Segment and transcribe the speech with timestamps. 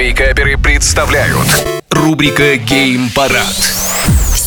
[0.00, 1.46] Вейкаперы представляют
[1.90, 3.79] рубрика Гейм Парад.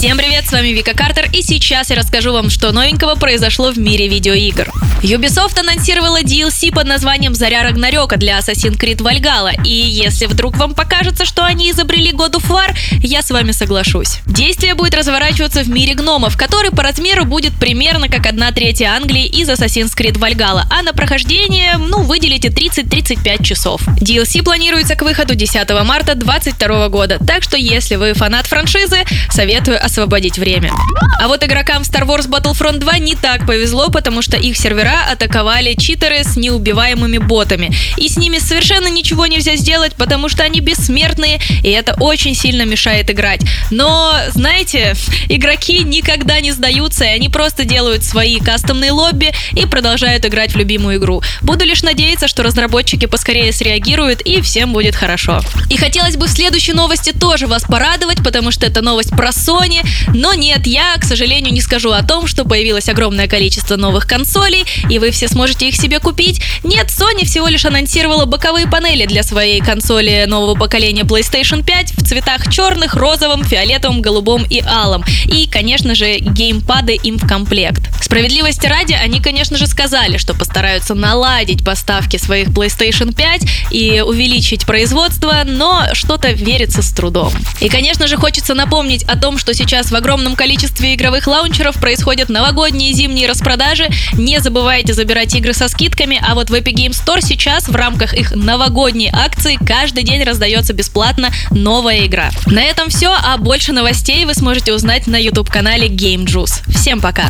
[0.00, 3.78] Всем привет, с вами Вика Картер, и сейчас я расскажу вам, что новенького произошло в
[3.78, 4.72] мире видеоигр.
[5.02, 10.74] Ubisoft анонсировала DLC под названием «Заря Рагнарёка» для Assassin's Creed Valhalla, и если вдруг вам
[10.74, 14.20] покажется, что они изобрели God of War, я с вами соглашусь.
[14.24, 19.26] Действие будет разворачиваться в мире гномов, который по размеру будет примерно как одна третья Англии
[19.26, 23.82] из Assassin's Creed Valhalla, а на прохождение, ну, выделите 30-35 часов.
[24.00, 29.78] DLC планируется к выходу 10 марта 2022 года, так что если вы фанат франшизы, советую
[29.90, 30.72] освободить время.
[31.20, 35.74] А вот игрокам Star Wars Battlefront 2 не так повезло, потому что их сервера атаковали
[35.74, 37.72] читеры с неубиваемыми ботами.
[37.96, 42.64] И с ними совершенно ничего нельзя сделать, потому что они бессмертные, и это очень сильно
[42.64, 43.40] мешает играть.
[43.70, 44.94] Но, знаете,
[45.28, 50.56] игроки никогда не сдаются, и они просто делают свои кастомные лобби и продолжают играть в
[50.56, 51.22] любимую игру.
[51.42, 55.42] Буду лишь надеяться, что разработчики поскорее среагируют, и всем будет хорошо.
[55.68, 59.79] И хотелось бы в следующей новости тоже вас порадовать, потому что это новость про Sony,
[60.14, 64.64] но нет, я, к сожалению, не скажу о том, что появилось огромное количество новых консолей,
[64.88, 66.40] и вы все сможете их себе купить.
[66.64, 72.06] Нет, Sony всего лишь анонсировала боковые панели для своей консоли нового поколения PlayStation 5 в
[72.06, 75.04] цветах черных, розовым, фиолетовым, голубом и алым.
[75.26, 77.82] И, конечно же, геймпады им в комплект.
[78.02, 84.66] Справедливости ради, они, конечно же, сказали, что постараются наладить поставки своих PlayStation 5 и увеличить
[84.66, 87.32] производство, но что-то верится с трудом.
[87.60, 92.28] И, конечно же, хочется напомнить о том, что сейчас в огромном количестве игровых лаунчеров происходят
[92.28, 93.88] новогодние и зимние распродажи.
[94.14, 98.12] Не забывайте забирать игры со скидками, а вот в Epic Game Store сейчас в рамках
[98.14, 102.30] их новогодней акции каждый день раздается бесплатно новая игра.
[102.46, 106.68] На этом все, а больше новостей вы сможете узнать на YouTube-канале Game Juice.
[106.74, 107.26] Всем пока!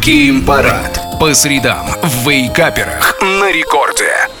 [0.00, 1.18] Гейм Парад.
[1.20, 4.31] По средам в Вейкаперах на рекорде.